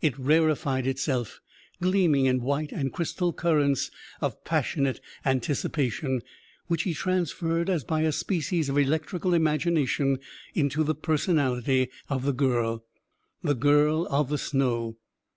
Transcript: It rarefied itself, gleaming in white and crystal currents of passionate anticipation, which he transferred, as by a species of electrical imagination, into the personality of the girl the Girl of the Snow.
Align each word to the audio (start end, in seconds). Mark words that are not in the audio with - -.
It 0.00 0.16
rarefied 0.16 0.86
itself, 0.86 1.40
gleaming 1.82 2.26
in 2.26 2.42
white 2.42 2.70
and 2.70 2.92
crystal 2.92 3.32
currents 3.32 3.90
of 4.20 4.44
passionate 4.44 5.00
anticipation, 5.26 6.22
which 6.68 6.84
he 6.84 6.94
transferred, 6.94 7.68
as 7.68 7.82
by 7.82 8.02
a 8.02 8.12
species 8.12 8.68
of 8.68 8.78
electrical 8.78 9.34
imagination, 9.34 10.20
into 10.54 10.84
the 10.84 10.94
personality 10.94 11.88
of 12.08 12.24
the 12.24 12.32
girl 12.32 12.84
the 13.42 13.56
Girl 13.56 14.06
of 14.12 14.28
the 14.28 14.38
Snow. 14.38 14.96